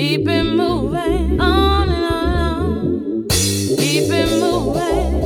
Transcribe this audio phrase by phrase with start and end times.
[0.00, 3.28] Keep it moving on and on.
[3.28, 5.20] Keep it moving.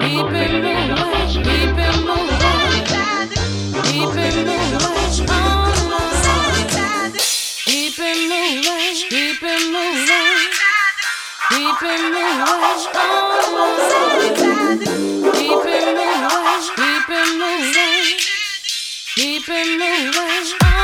[0.00, 1.28] Keep it moving.
[1.44, 2.40] Keep it moving.
[3.84, 7.12] Keep it moving on and on.
[7.66, 8.96] Keep it moving.
[9.10, 10.40] Keep it moving.
[11.50, 14.05] Keep it moving on and on.
[19.46, 20.75] slipping away.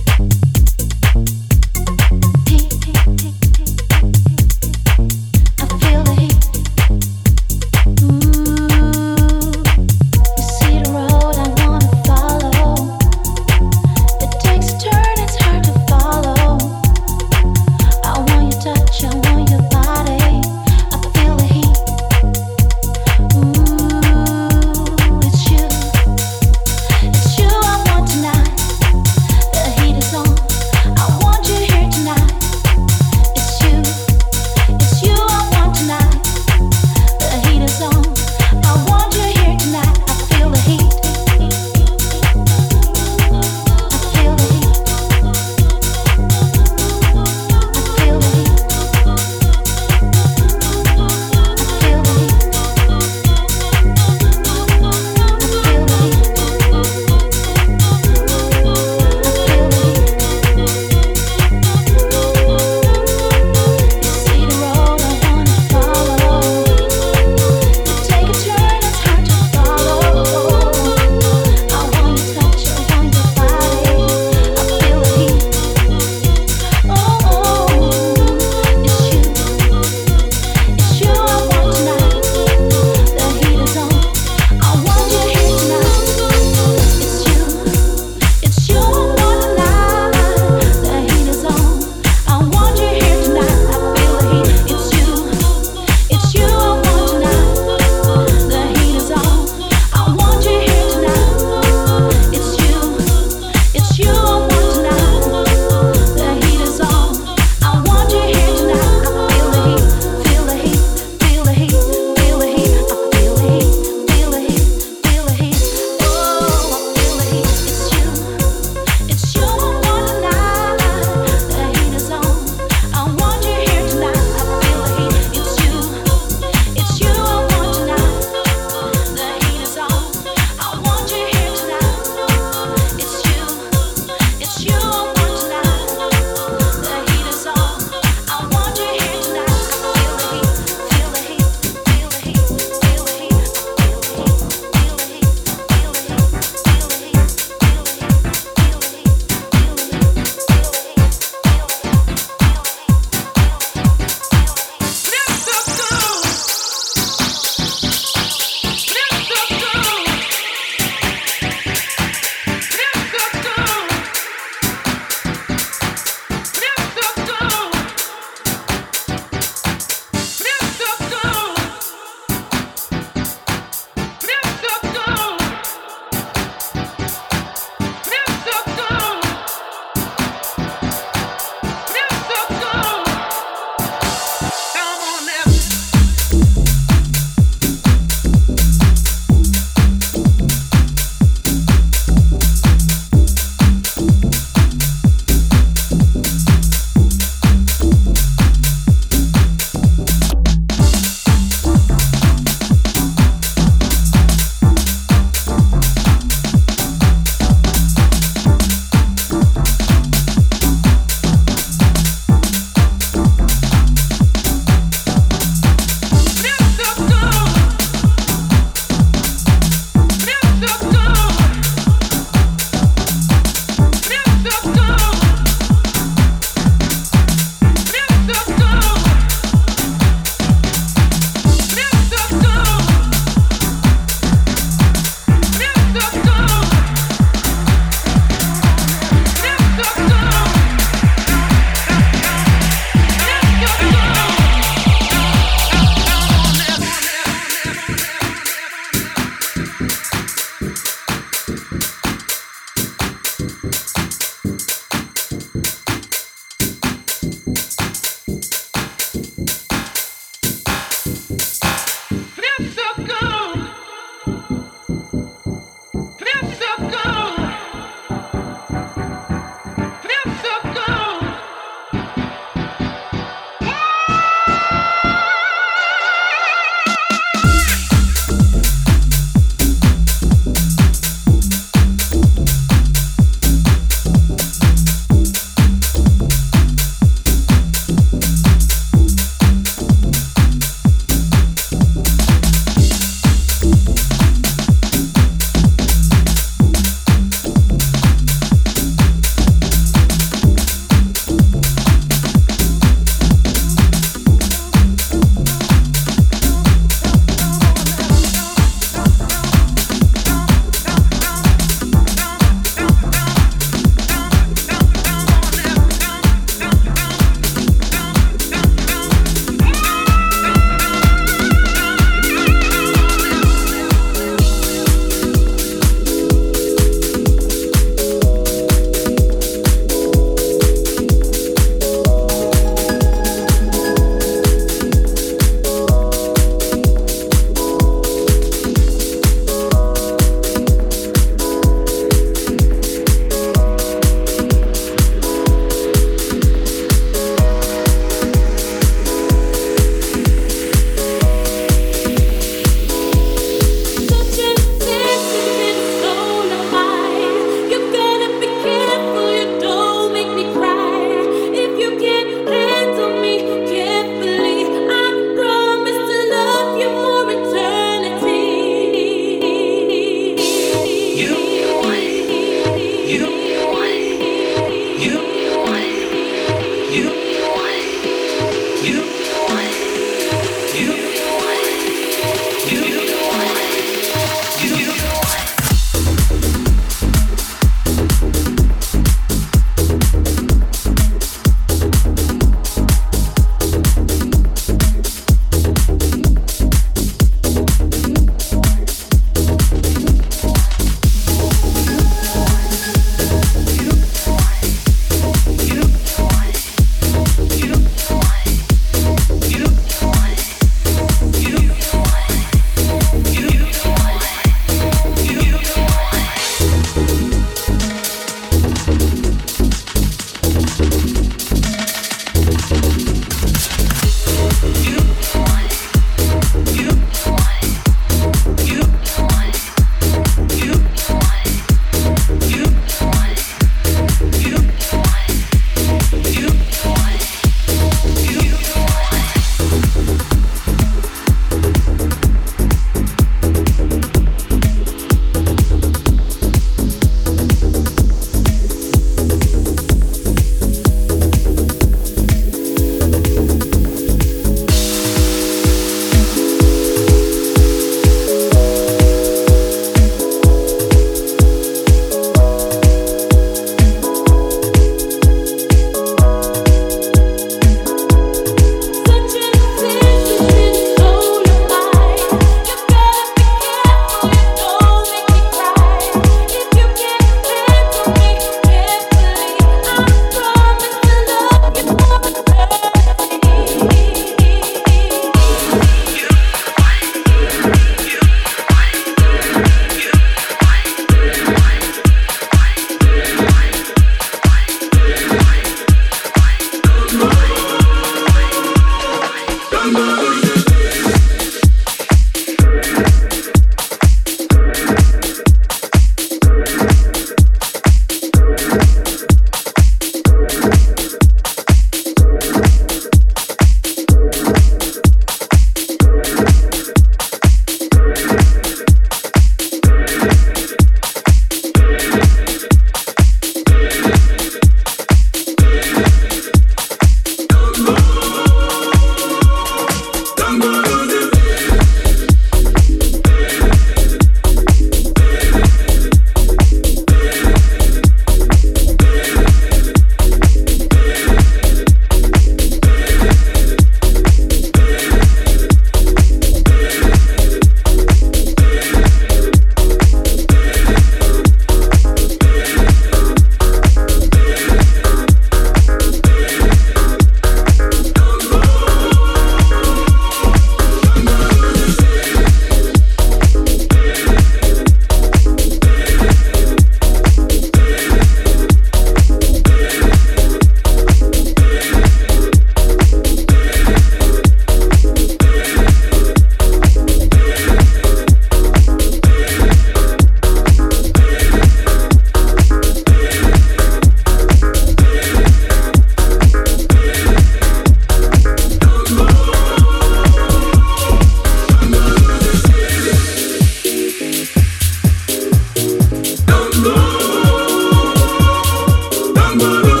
[599.55, 600.00] Mama.